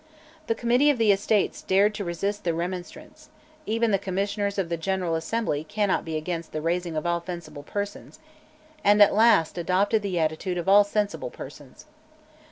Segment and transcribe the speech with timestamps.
[0.47, 3.29] The Committee of Estates dared to resist the Remonstrants:
[3.67, 7.61] even the Commissioners of the General Assembly "cannot be against the raising of all fencible
[7.63, 8.17] persons,"
[8.83, 11.85] and at last adopted the attitude of all sensible persons.